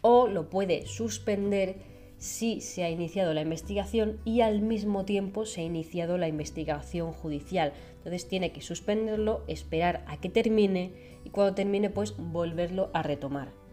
[0.00, 1.76] O lo puede suspender
[2.18, 7.12] si se ha iniciado la investigación y al mismo tiempo se ha iniciado la investigación
[7.12, 7.72] judicial.
[7.98, 13.65] Entonces tiene que suspenderlo, esperar a que termine y cuando termine pues volverlo a retomar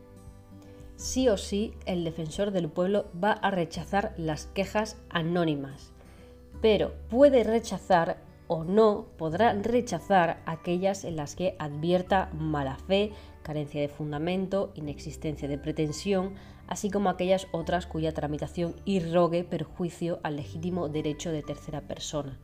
[0.96, 5.92] sí o sí el defensor del pueblo va a rechazar las quejas anónimas.
[6.62, 13.82] pero puede rechazar o no podrá rechazar aquellas en las que advierta mala fe, carencia
[13.82, 16.36] de fundamento, inexistencia de pretensión,
[16.68, 22.40] así como aquellas otras cuya tramitación irrogue perjuicio al legítimo derecho de tercera persona.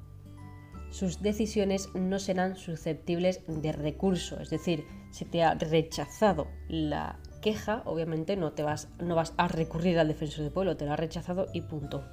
[0.89, 7.82] Sus decisiones no serán susceptibles de recurso, es decir, si te ha rechazado la queja,
[7.86, 10.97] obviamente no, te vas, no vas a recurrir al defensor del pueblo, te lo ha
[10.97, 12.04] rechazado y punto.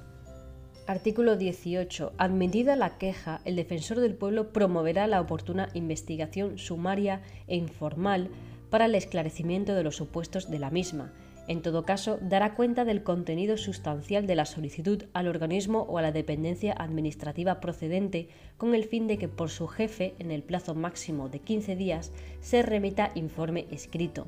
[0.87, 2.13] Artículo 18.
[2.17, 8.29] Admitida la queja, el defensor del pueblo promoverá la oportuna investigación sumaria e informal
[8.69, 11.11] para el esclarecimiento de los supuestos de la misma.
[11.49, 16.01] En todo caso, dará cuenta del contenido sustancial de la solicitud al organismo o a
[16.01, 20.73] la dependencia administrativa procedente con el fin de que por su jefe, en el plazo
[20.73, 24.27] máximo de 15 días, se remita informe escrito.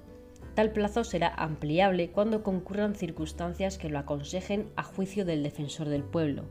[0.56, 6.04] Tal plazo será ampliable cuando concurran circunstancias que lo aconsejen a juicio del defensor del
[6.04, 6.46] pueblo.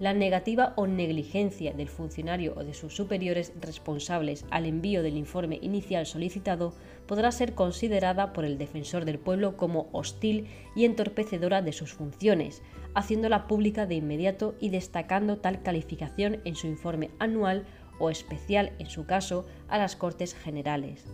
[0.00, 5.58] La negativa o negligencia del funcionario o de sus superiores responsables al envío del informe
[5.60, 6.72] inicial solicitado
[7.06, 12.62] podrá ser considerada por el defensor del pueblo como hostil y entorpecedora de sus funciones,
[12.94, 17.66] haciéndola pública de inmediato y destacando tal calificación en su informe anual
[17.98, 21.04] o especial, en su caso, a las Cortes Generales.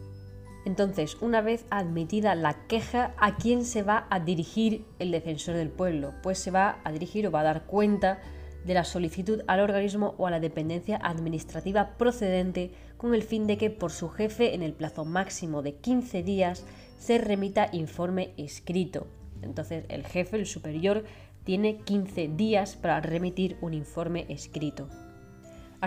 [0.66, 5.70] Entonces, una vez admitida la queja, ¿a quién se va a dirigir el defensor del
[5.70, 6.12] pueblo?
[6.24, 8.18] Pues se va a dirigir o va a dar cuenta
[8.64, 13.58] de la solicitud al organismo o a la dependencia administrativa procedente con el fin de
[13.58, 16.64] que por su jefe en el plazo máximo de 15 días
[16.98, 19.06] se remita informe escrito.
[19.42, 21.04] Entonces el jefe, el superior,
[21.44, 24.88] tiene 15 días para remitir un informe escrito.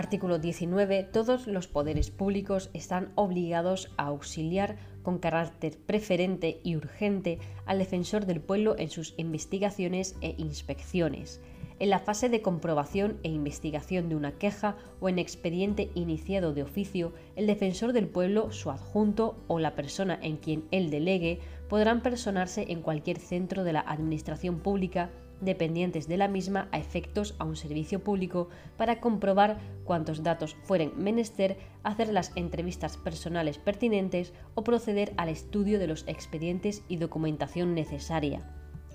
[0.00, 1.04] Artículo 19.
[1.12, 8.24] Todos los poderes públicos están obligados a auxiliar con carácter preferente y urgente al defensor
[8.24, 11.42] del pueblo en sus investigaciones e inspecciones.
[11.80, 16.62] En la fase de comprobación e investigación de una queja o en expediente iniciado de
[16.62, 22.00] oficio, el defensor del pueblo, su adjunto o la persona en quien él delegue podrán
[22.00, 25.10] personarse en cualquier centro de la Administración Pública
[25.40, 30.92] dependientes de la misma a efectos a un servicio público para comprobar cuántos datos fueren
[30.96, 37.74] menester, hacer las entrevistas personales pertinentes o proceder al estudio de los expedientes y documentación
[37.74, 38.46] necesaria.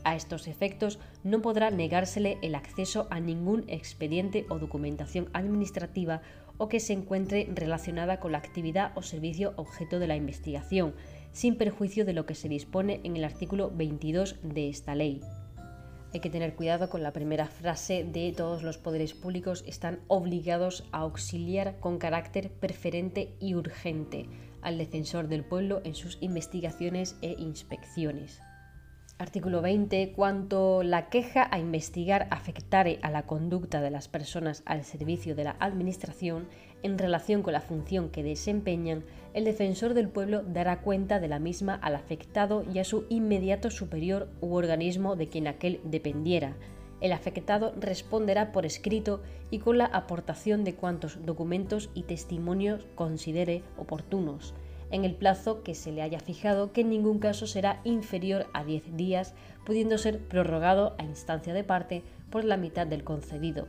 [0.05, 6.21] A estos efectos no podrá negársele el acceso a ningún expediente o documentación administrativa
[6.57, 10.93] o que se encuentre relacionada con la actividad o servicio objeto de la investigación,
[11.31, 15.21] sin perjuicio de lo que se dispone en el artículo 22 de esta ley.
[16.15, 20.85] Hay que tener cuidado con la primera frase de todos los poderes públicos están obligados
[20.93, 24.25] a auxiliar con carácter preferente y urgente
[24.61, 28.39] al defensor del pueblo en sus investigaciones e inspecciones.
[29.17, 30.13] Artículo 20.
[30.13, 35.43] Cuanto la queja a investigar afectare a la conducta de las personas al servicio de
[35.43, 36.47] la Administración
[36.81, 39.03] en relación con la función que desempeñan,
[39.35, 43.69] el defensor del pueblo dará cuenta de la misma al afectado y a su inmediato
[43.69, 46.55] superior u organismo de quien aquel dependiera.
[47.01, 49.21] El afectado responderá por escrito
[49.51, 54.53] y con la aportación de cuantos documentos y testimonios considere oportunos
[54.89, 58.63] en el plazo que se le haya fijado, que en ningún caso será inferior a
[58.63, 59.33] 10 días,
[59.65, 63.67] pudiendo ser prorrogado a instancia de parte por la mitad del concedido.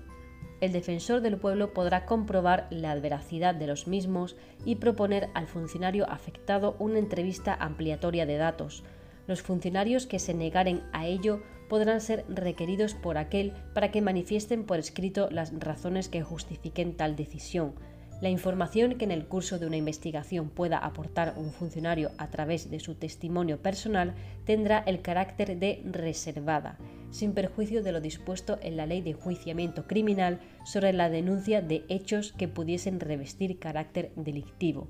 [0.61, 6.09] El defensor del pueblo podrá comprobar la veracidad de los mismos y proponer al funcionario
[6.11, 8.83] afectado una entrevista ampliatoria de datos.
[9.27, 14.65] Los funcionarios que se negaren a ello podrán ser requeridos por aquel para que manifiesten
[14.65, 17.75] por escrito las razones que justifiquen tal decisión
[18.21, 22.71] la información que en el curso de una investigación pueda aportar un funcionario a través
[22.71, 26.79] de su testimonio personal tendrá el carácter de reservada,
[27.11, 31.85] sin perjuicio de lo dispuesto en la Ley de Enjuiciamiento Criminal sobre la denuncia de
[31.89, 34.89] hechos que pudiesen revestir carácter delictivo.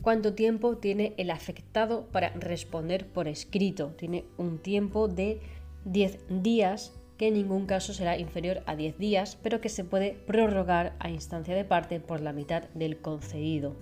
[0.00, 3.94] ¿Cuánto tiempo tiene el afectado para responder por escrito?
[3.98, 5.40] Tiene un tiempo de
[5.86, 10.12] 10 días que en ningún caso será inferior a 10 días, pero que se puede
[10.26, 13.76] prorrogar a instancia de parte por la mitad del concedido.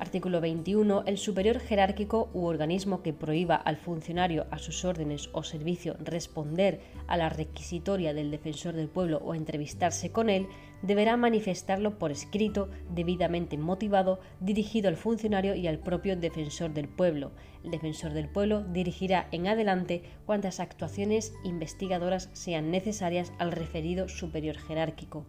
[0.00, 1.04] Artículo 21.
[1.06, 6.80] El superior jerárquico u organismo que prohíba al funcionario a sus órdenes o servicio responder
[7.08, 10.46] a la requisitoria del defensor del pueblo o entrevistarse con él,
[10.82, 17.32] deberá manifestarlo por escrito, debidamente motivado, dirigido al funcionario y al propio defensor del pueblo.
[17.64, 24.56] El defensor del pueblo dirigirá en adelante cuantas actuaciones investigadoras sean necesarias al referido superior
[24.56, 25.26] jerárquico.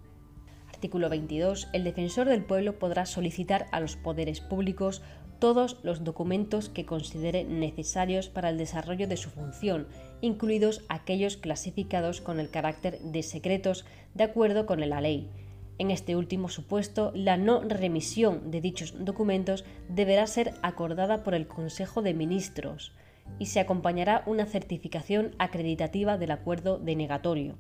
[0.70, 1.68] Artículo 22.
[1.74, 5.02] El defensor del pueblo podrá solicitar a los poderes públicos
[5.40, 9.88] todos los documentos que considere necesarios para el desarrollo de su función,
[10.22, 15.30] incluidos aquellos clasificados con el carácter de secretos de acuerdo con la ley.
[15.80, 21.48] En este último supuesto, la no remisión de dichos documentos deberá ser acordada por el
[21.48, 22.92] Consejo de Ministros
[23.40, 27.56] y se acompañará una certificación acreditativa del acuerdo denegatorio.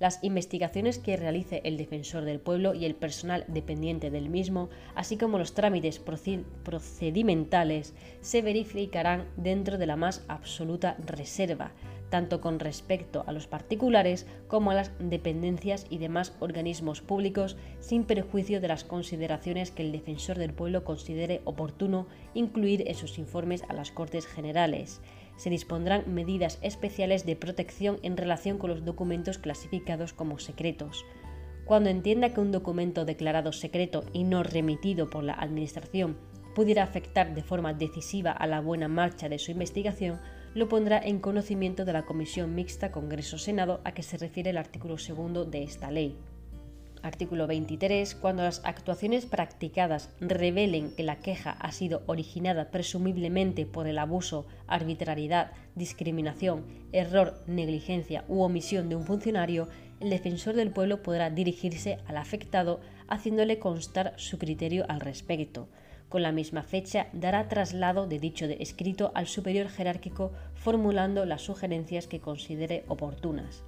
[0.00, 5.18] Las investigaciones que realice el defensor del pueblo y el personal dependiente del mismo, así
[5.18, 6.00] como los trámites
[6.64, 11.72] procedimentales, se verificarán dentro de la más absoluta reserva,
[12.08, 18.04] tanto con respecto a los particulares como a las dependencias y demás organismos públicos, sin
[18.04, 23.64] perjuicio de las consideraciones que el defensor del pueblo considere oportuno incluir en sus informes
[23.68, 25.02] a las Cortes Generales.
[25.40, 31.06] Se dispondrán medidas especiales de protección en relación con los documentos clasificados como secretos.
[31.64, 36.18] Cuando entienda que un documento declarado secreto y no remitido por la Administración
[36.54, 40.20] pudiera afectar de forma decisiva a la buena marcha de su investigación,
[40.52, 44.98] lo pondrá en conocimiento de la Comisión Mixta Congreso-Senado a que se refiere el artículo
[44.98, 46.18] segundo de esta ley.
[47.02, 48.14] Artículo 23.
[48.14, 54.46] Cuando las actuaciones practicadas revelen que la queja ha sido originada presumiblemente por el abuso,
[54.66, 59.68] arbitrariedad, discriminación, error, negligencia u omisión de un funcionario,
[60.00, 65.68] el defensor del pueblo podrá dirigirse al afectado haciéndole constar su criterio al respecto.
[66.10, 72.06] Con la misma fecha dará traslado de dicho escrito al superior jerárquico formulando las sugerencias
[72.06, 73.64] que considere oportunas.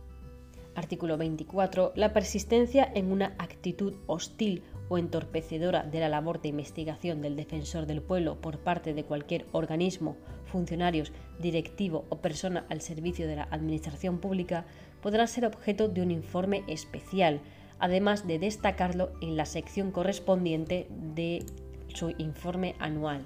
[0.74, 1.92] Artículo 24.
[1.96, 7.86] La persistencia en una actitud hostil o entorpecedora de la labor de investigación del defensor
[7.86, 13.48] del pueblo por parte de cualquier organismo, funcionarios, directivo o persona al servicio de la
[13.50, 14.64] administración pública
[15.00, 17.40] podrá ser objeto de un informe especial,
[17.78, 21.44] además de destacarlo en la sección correspondiente de
[21.88, 23.24] su informe anual.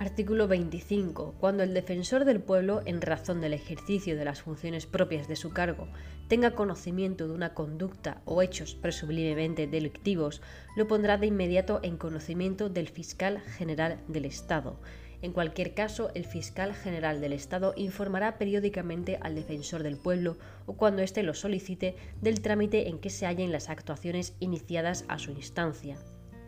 [0.00, 1.34] Artículo 25.
[1.38, 5.50] Cuando el defensor del pueblo, en razón del ejercicio de las funciones propias de su
[5.50, 5.86] cargo,
[6.28, 10.42] tenga conocimiento de una conducta o hechos presumiblemente delictivos,
[10.76, 14.80] lo pondrá de inmediato en conocimiento del fiscal general del Estado.
[15.20, 20.72] En cualquier caso, el fiscal general del Estado informará periódicamente al defensor del pueblo o
[20.72, 25.30] cuando éste lo solicite del trámite en que se hallen las actuaciones iniciadas a su
[25.30, 25.96] instancia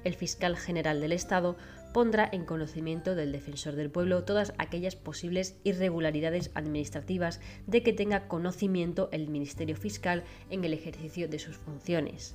[0.05, 1.57] el fiscal general del Estado
[1.95, 8.27] pondrá en conocimiento del defensor del pueblo todas aquellas posibles irregularidades administrativas de que tenga
[8.27, 12.35] conocimiento el Ministerio Fiscal en el ejercicio de sus funciones.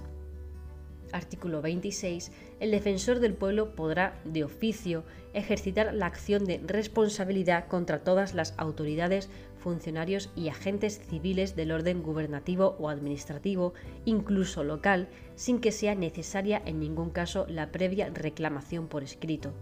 [1.12, 2.32] Artículo 26.
[2.60, 8.54] El defensor del pueblo podrá, de oficio, ejercitar la acción de responsabilidad contra todas las
[8.58, 13.74] autoridades funcionarios y agentes civiles del orden gubernativo o administrativo,
[14.06, 19.54] incluso local, sin que sea necesaria en ningún caso la previa reclamación por escrito.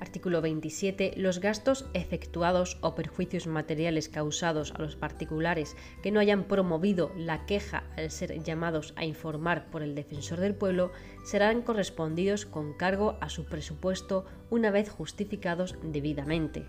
[0.00, 1.14] Artículo 27.
[1.16, 7.46] Los gastos efectuados o perjuicios materiales causados a los particulares que no hayan promovido la
[7.46, 10.92] queja al ser llamados a informar por el defensor del pueblo
[11.24, 16.66] serán correspondidos con cargo a su presupuesto una vez justificados debidamente.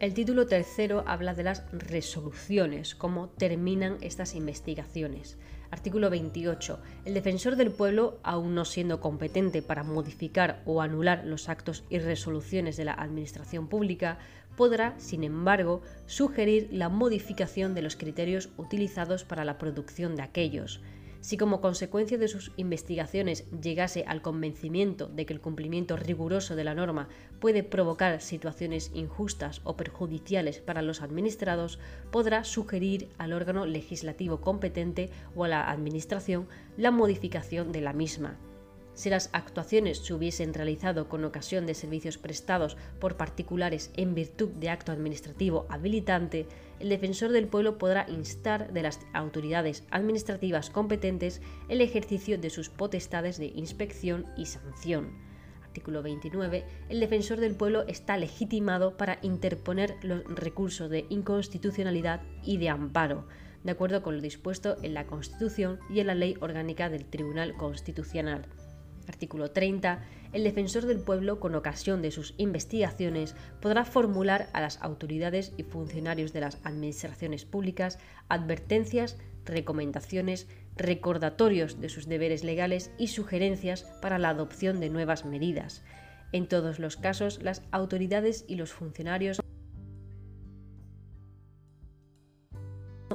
[0.00, 5.38] El título tercero habla de las resoluciones, cómo terminan estas investigaciones.
[5.74, 6.78] Artículo 28.
[7.04, 11.98] El defensor del pueblo, aun no siendo competente para modificar o anular los actos y
[11.98, 14.18] resoluciones de la Administración Pública,
[14.56, 20.80] podrá, sin embargo, sugerir la modificación de los criterios utilizados para la producción de aquellos.
[21.24, 26.64] Si como consecuencia de sus investigaciones llegase al convencimiento de que el cumplimiento riguroso de
[26.64, 27.08] la norma
[27.40, 31.78] puede provocar situaciones injustas o perjudiciales para los administrados,
[32.10, 38.36] podrá sugerir al órgano legislativo competente o a la Administración la modificación de la misma.
[38.94, 44.50] Si las actuaciones se hubiesen realizado con ocasión de servicios prestados por particulares en virtud
[44.50, 46.46] de acto administrativo habilitante,
[46.78, 52.70] el defensor del pueblo podrá instar de las autoridades administrativas competentes el ejercicio de sus
[52.70, 55.10] potestades de inspección y sanción.
[55.64, 56.64] Artículo 29.
[56.88, 63.26] El defensor del pueblo está legitimado para interponer los recursos de inconstitucionalidad y de amparo,
[63.64, 67.56] de acuerdo con lo dispuesto en la Constitución y en la Ley Orgánica del Tribunal
[67.56, 68.46] Constitucional.
[69.08, 70.02] Artículo 30.
[70.32, 75.62] El defensor del pueblo, con ocasión de sus investigaciones, podrá formular a las autoridades y
[75.62, 77.98] funcionarios de las administraciones públicas
[78.28, 85.84] advertencias, recomendaciones, recordatorios de sus deberes legales y sugerencias para la adopción de nuevas medidas.
[86.32, 89.40] En todos los casos, las autoridades y los funcionarios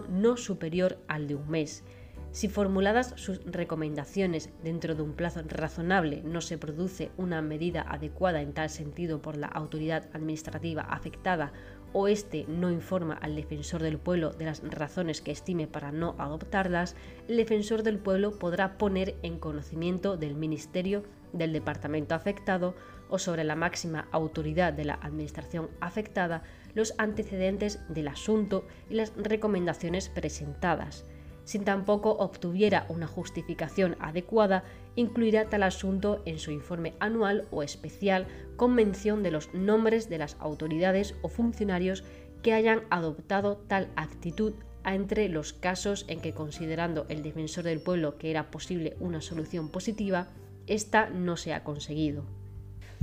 [0.10, 1.84] no superior al de un mes
[2.32, 8.42] Si formuladas sus recomendaciones dentro de un plazo razonable no se produce una medida adecuada
[8.42, 11.52] en tal sentido por la autoridad administrativa afectada
[11.92, 16.16] o éste no informa al defensor del pueblo de las razones que estime para no
[16.20, 16.96] adoptarlas,
[17.28, 21.04] el defensor del pueblo podrá poner en conocimiento del Ministerio
[21.34, 22.76] del departamento afectado
[23.10, 26.44] o sobre la máxima autoridad de la administración afectada
[26.76, 31.06] los antecedentes del asunto y las recomendaciones presentadas
[31.50, 38.28] si tampoco obtuviera una justificación adecuada, incluirá tal asunto en su informe anual o especial
[38.56, 42.04] con mención de los nombres de las autoridades o funcionarios
[42.44, 44.54] que hayan adoptado tal actitud
[44.86, 49.72] entre los casos en que, considerando el defensor del pueblo que era posible una solución
[49.72, 50.28] positiva,
[50.68, 52.26] esta no se ha conseguido.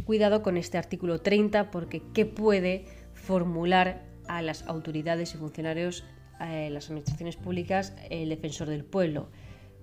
[0.04, 6.04] Cuidado con este artículo 30 porque ¿qué puede formular a las autoridades y funcionarios
[6.40, 9.28] eh, las administraciones públicas el defensor del pueblo.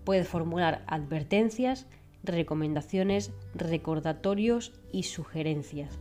[0.03, 1.87] Puede formular advertencias,
[2.23, 5.99] recomendaciones, recordatorios y sugerencias.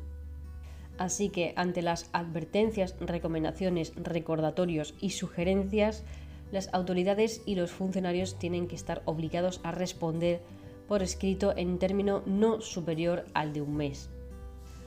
[0.99, 6.05] Así que ante las advertencias, recomendaciones, recordatorios y sugerencias,
[6.53, 10.43] las autoridades y los funcionarios tienen que estar obligados a responder
[10.87, 14.11] por escrito en término no superior al de un mes.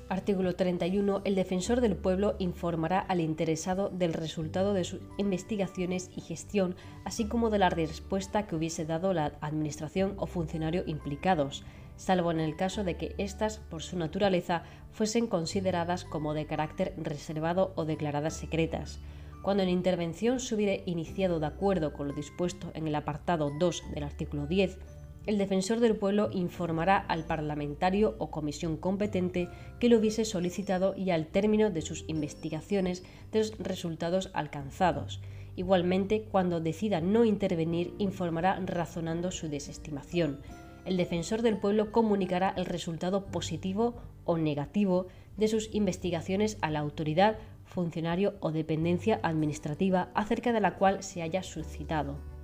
[0.08, 1.22] Artículo 31.
[1.26, 6.76] El defensor del pueblo informará al interesado del resultado de sus investigaciones y gestión,
[7.06, 11.64] así como de la respuesta que hubiese dado la administración o funcionario implicados,
[11.96, 16.94] salvo en el caso de que éstas, por su naturaleza, fuesen consideradas como de carácter
[16.98, 19.00] reservado o declaradas secretas.
[19.42, 23.84] Cuando la intervención se hubiere iniciado de acuerdo con lo dispuesto en el apartado 2
[23.96, 24.78] del artículo 10,
[25.26, 29.50] el defensor del pueblo informará al parlamentario o comisión competente
[29.80, 35.22] que lo hubiese solicitado y al término de sus investigaciones de los resultados alcanzados.
[35.56, 40.40] Igualmente, cuando decida no intervenir, informará razonando su desestimación.
[40.86, 43.96] El defensor del pueblo comunicará el resultado positivo
[44.26, 45.08] o negativo
[45.38, 51.24] de sus investigaciones a la autoridad, funcionario o dependencia administrativa acerca de la cual se
[51.24, 52.35] haya suscitado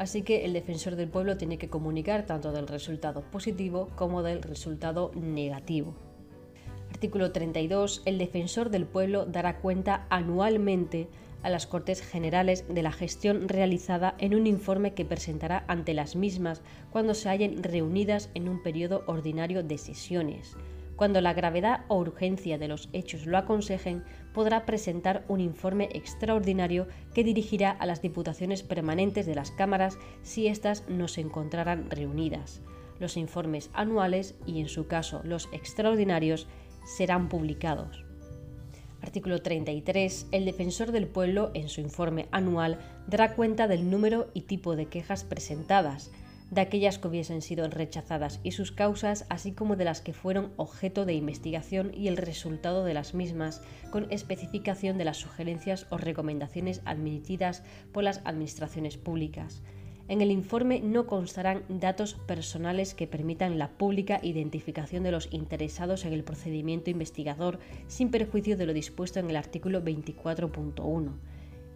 [0.00, 4.40] así que el defensor del pueblo tiene que comunicar tanto del resultado positivo como del
[4.40, 5.94] resultado negativo.
[6.88, 8.00] Artículo 32.
[8.06, 11.06] El defensor del pueblo dará cuenta anualmente
[11.42, 16.16] a las Cortes Generales de la gestión realizada en un informe que presentará ante las
[16.16, 20.56] mismas cuando se hallen reunidas en un periodo ordinario de sesiones
[21.00, 26.86] cuando la gravedad o urgencia de los hechos lo aconsejen, podrá presentar un informe extraordinario
[27.14, 32.60] que dirigirá a las diputaciones permanentes de las cámaras si éstas no se encontraran reunidas.
[32.98, 36.46] Los informes anuales y, en su caso, los extraordinarios
[36.84, 38.04] serán publicados.
[39.02, 40.26] Artículo 33.
[40.30, 44.86] El defensor del pueblo, en su informe anual, dará cuenta del número y tipo de
[44.86, 46.10] quejas presentadas,
[46.50, 50.52] de aquellas que hubiesen sido rechazadas y sus causas, así como de las que fueron
[50.56, 55.96] objeto de investigación y el resultado de las mismas, con especificación de las sugerencias o
[55.96, 59.62] recomendaciones admitidas por las administraciones públicas.
[60.08, 66.04] En el informe no constarán datos personales que permitan la pública identificación de los interesados
[66.04, 71.12] en el procedimiento investigador sin perjuicio de lo dispuesto en el artículo 24.1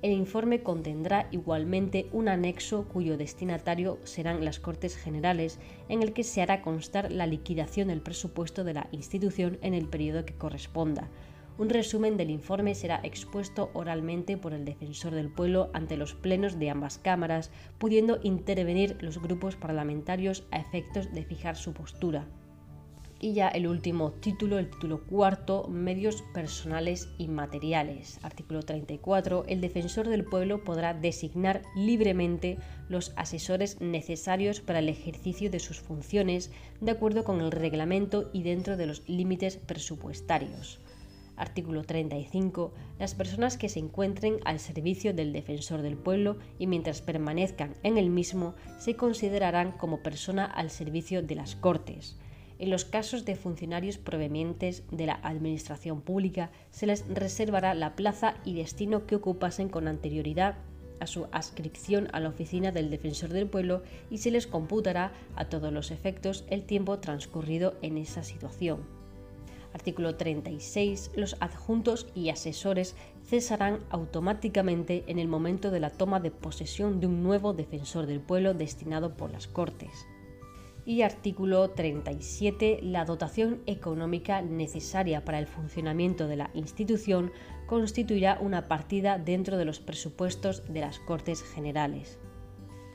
[0.05, 6.25] el informe contendrá igualmente un anexo cuyo destinatario serán las Cortes Generales, en el que
[6.25, 11.09] se hará constar la liquidación del presupuesto de la institución en el periodo que corresponda.
[11.57, 16.59] Un resumen del informe será expuesto oralmente por el defensor del pueblo ante los plenos
[16.59, 22.27] de ambas cámaras, pudiendo intervenir los grupos parlamentarios a efectos de fijar su postura.
[23.25, 28.19] Y ya el último título, el título cuarto, medios personales y materiales.
[28.23, 29.47] Artículo 34.
[29.49, 32.59] El defensor del pueblo podrá designar libremente
[32.91, 36.53] los asesores necesarios para el ejercicio de sus funciones
[36.83, 40.81] de acuerdo con el reglamento y dentro de los límites presupuestarios.
[41.37, 42.75] Artículo 35.
[42.99, 47.97] Las personas que se encuentren al servicio del defensor del pueblo y mientras permanezcan en
[47.97, 52.19] el mismo se considerarán como persona al servicio de las Cortes.
[52.59, 58.37] En los casos de funcionarios provenientes de la Administración Pública se les reservará la plaza
[58.45, 60.57] y destino que ocupasen con anterioridad
[61.01, 65.47] a su adscripción a la oficina del Defensor del Pueblo y se les computará a
[65.47, 68.85] todos los efectos el tiempo transcurrido en esa situación.
[69.73, 71.11] Artículo 36.
[71.17, 72.95] Los adjuntos y asesores
[73.25, 78.21] cesarán automáticamente en el momento de la toma de posesión de un nuevo defensor del
[78.21, 80.07] pueblo destinado por las Cortes
[80.87, 87.33] y artículo 37, la dotación económica necesaria para el funcionamiento de la institución
[87.67, 92.19] constituirá una partida dentro de los presupuestos de las Cortes Generales.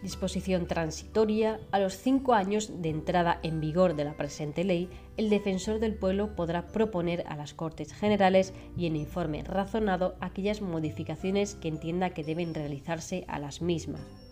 [0.02, 1.60] Disposición transitoria.
[1.72, 5.96] A los cinco años de entrada en vigor de la presente ley, el defensor del
[5.96, 12.12] pueblo podrá proponer a las Cortes Generales y en informe razonado aquellas modificaciones que entienda
[12.12, 14.29] que deben realizarse a las mismas.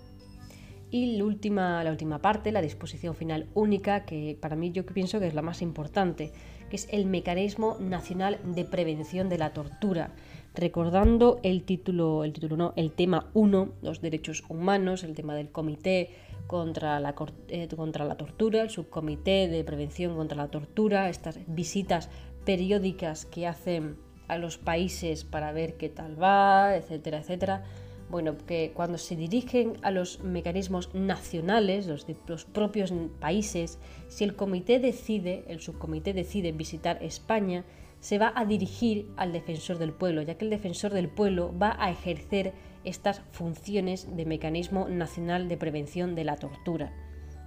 [0.90, 5.20] Y la última, la última parte, la disposición final única, que para mí yo pienso
[5.20, 6.32] que es la más importante,
[6.70, 10.14] que es el mecanismo nacional de prevención de la tortura,
[10.56, 15.50] recordando el título, el título no, el tema 1, los derechos humanos, el tema del
[15.50, 16.10] comité
[16.48, 17.14] contra la,
[17.50, 22.10] eh, contra la tortura, el subcomité de prevención contra la tortura, estas visitas
[22.46, 23.98] periódicas que hacen
[24.30, 27.66] a los países para ver qué tal va, etcétera, etcétera
[28.10, 34.24] bueno, que cuando se dirigen a los mecanismos nacionales, los, de los propios países, si
[34.24, 37.66] el comité decide, el subcomité decide visitar España,
[38.00, 41.76] se va a dirigir al defensor del pueblo, ya que el defensor del pueblo va
[41.80, 42.54] a ejercer
[42.84, 46.94] estas funciones de mecanismo nacional de prevención de la tortura.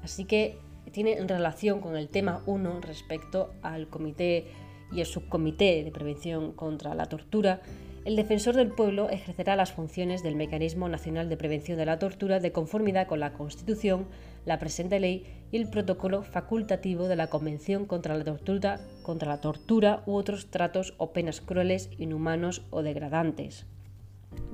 [0.02, 0.58] Así que
[0.92, 4.48] tiene relación con el tema 1 respecto al comité
[4.92, 7.62] y el subcomité de prevención contra la tortura
[8.06, 12.40] el defensor del pueblo ejercerá las funciones del Mecanismo Nacional de Prevención de la Tortura
[12.40, 14.06] de conformidad con la Constitución,
[14.46, 20.50] la presente ley y el protocolo facultativo de la Convención contra la Tortura, u otros
[20.50, 23.66] tratos o penas crueles, inhumanos o degradantes.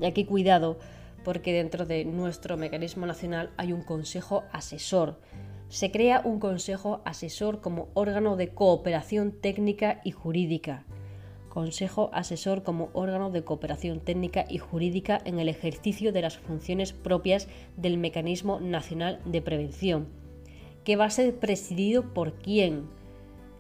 [0.01, 0.79] Y aquí cuidado,
[1.25, 5.21] porque dentro de nuestro mecanismo nacional hay un consejo asesor.
[5.69, 10.85] Se crea un consejo asesor como órgano de cooperación técnica y jurídica
[11.57, 16.93] Consejo Asesor como órgano de cooperación técnica y jurídica en el ejercicio de las funciones
[16.93, 17.49] propias
[17.79, 20.07] del Mecanismo Nacional de Prevención,
[20.85, 22.85] que va a ser presidido por quién?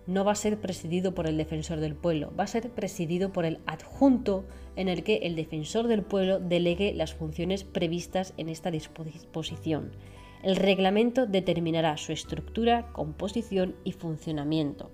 [0.06, 3.46] No va a ser presidido por el defensor del pueblo, va a ser presidido por
[3.46, 4.44] el adjunto
[4.76, 9.92] en el que el defensor del pueblo delegue las funciones previstas en esta disposición.
[10.42, 14.90] El reglamento determinará su estructura, composición y funcionamiento.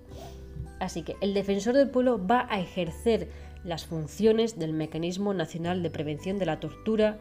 [0.83, 3.29] Así que el defensor del pueblo va a ejercer
[3.63, 7.19] las funciones del Mecanismo Nacional de Prevención de la Tortura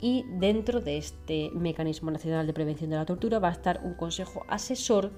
[0.00, 3.92] y dentro de este Mecanismo Nacional de Prevención de la Tortura va a estar un
[3.92, 5.10] consejo asesor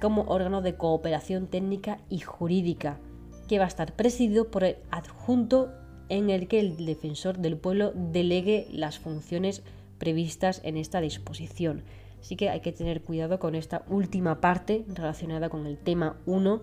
[0.00, 3.00] como órgano de cooperación técnica y jurídica,
[3.48, 5.72] que va a estar presidido por el adjunto
[6.08, 9.64] en el que el defensor del pueblo delegue las funciones
[9.98, 11.82] previstas en esta disposición.
[12.26, 16.60] Así que hay que tener cuidado con esta última parte relacionada con el tema 1,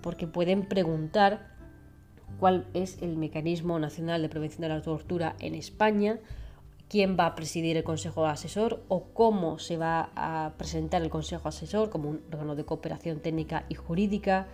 [0.00, 1.50] porque pueden preguntar
[2.40, 6.18] cuál es el mecanismo nacional de prevención de la tortura en España,
[6.88, 11.46] quién va a presidir el Consejo Asesor o cómo se va a presentar el Consejo
[11.46, 14.46] Asesor como un órgano de cooperación técnica y jurídica,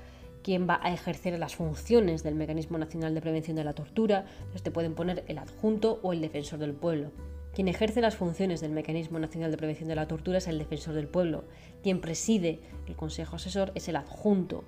[0.43, 4.25] quién va a ejercer las funciones del Mecanismo Nacional de Prevención de la Tortura.
[4.39, 7.13] Entonces te pueden poner el adjunto o el defensor del pueblo.
[7.55, 10.95] Quien ejerce las funciones del Mecanismo Nacional de Prevención de la Tortura es el defensor
[10.95, 11.45] del pueblo.
[11.83, 14.65] Quien preside el Consejo Asesor es el adjunto.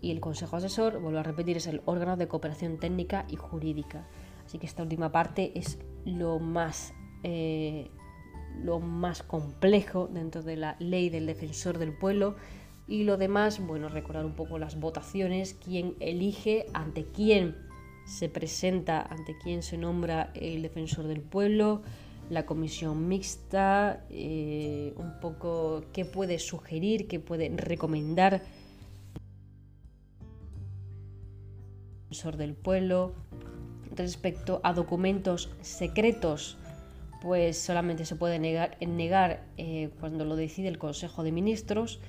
[0.00, 4.06] Y el Consejo Asesor, vuelvo a repetir, es el órgano de cooperación técnica y jurídica.
[4.44, 6.92] Así que esta última parte es lo más,
[7.22, 7.90] eh,
[8.58, 12.34] lo más complejo dentro de la ley del defensor del pueblo.
[12.86, 17.56] Y lo demás, bueno, recordar un poco las votaciones, quién elige, ante quién
[18.04, 21.82] se presenta, ante quién se nombra el defensor del pueblo,
[22.30, 28.40] la comisión mixta, eh, un poco qué puede sugerir, qué puede recomendar el
[32.08, 33.12] defensor del pueblo.
[33.94, 36.56] Respecto a documentos secretos,
[37.20, 42.00] pues solamente se puede negar, negar eh, cuando lo decide el Consejo de Ministros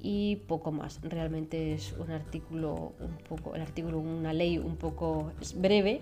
[0.00, 1.00] y poco más.
[1.02, 6.00] Realmente es un artículo un poco, el artículo, una ley un poco breve,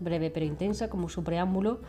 [0.00, 1.80] breve pero intensa como su preámbulo,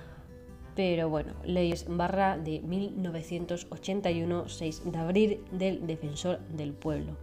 [0.75, 7.17] pero bueno, leyes barra de 1981, 6 de abril del Defensor del Pueblo.